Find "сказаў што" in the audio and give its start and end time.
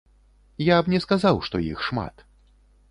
1.05-1.63